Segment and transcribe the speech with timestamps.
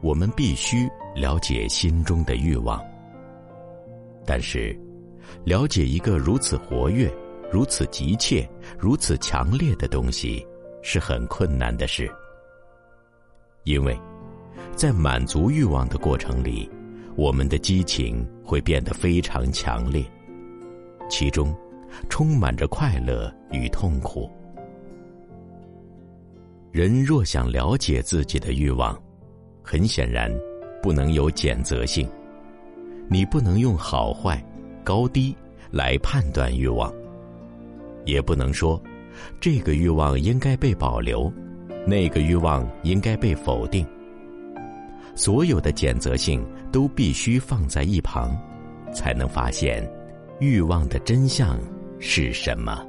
[0.00, 2.82] 我们必须了解心中的欲望。
[4.24, 4.78] 但是，
[5.44, 7.12] 了解一个如此活跃、
[7.50, 10.46] 如此急切、如此强烈的东西，
[10.82, 12.10] 是很困难的事。
[13.64, 13.98] 因为，
[14.74, 16.70] 在满足欲望的过程里，
[17.16, 20.04] 我们的激情会变得非常强烈，
[21.08, 21.54] 其中
[22.08, 24.30] 充满着快乐与痛苦。
[26.70, 28.96] 人若想了解自己的欲望，
[29.62, 30.30] 很显然
[30.82, 32.08] 不能有谴责性。
[33.08, 34.42] 你不能用好坏、
[34.84, 35.36] 高低
[35.70, 36.92] 来判断欲望，
[38.04, 38.80] 也不能说
[39.40, 41.32] 这个欲望应该被保留，
[41.86, 43.86] 那个欲望应该被否定。
[45.16, 48.36] 所有的谴责性都必须放在一旁，
[48.92, 49.86] 才能发现
[50.38, 51.58] 欲望的真相
[51.98, 52.86] 是什么。